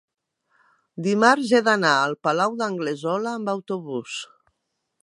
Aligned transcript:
dimarts 1.07 1.51
he 1.53 1.61
d'anar 1.67 1.93
al 2.07 2.17
Palau 2.29 2.59
d'Anglesola 2.63 3.39
amb 3.43 3.57
autobús. 3.57 4.19